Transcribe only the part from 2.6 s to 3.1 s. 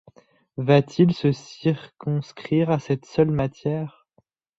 à cette